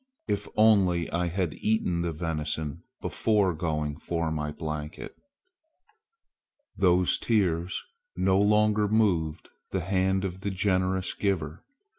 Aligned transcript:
If 0.27 0.47
only 0.57 1.11
I 1.11 1.27
had 1.27 1.53
eaten 1.53 2.01
the 2.01 2.11
venison 2.11 2.81
before 3.01 3.53
going 3.53 3.97
for 3.97 4.31
my 4.31 4.51
blanket!" 4.51 5.15
Those 6.75 7.19
tears 7.19 7.79
no 8.15 8.39
longer 8.41 8.87
moved 8.87 9.49
the 9.69 9.81
hand 9.81 10.25
of 10.25 10.41
the 10.41 10.49
Generous 10.49 11.13
Giver. 11.13 11.63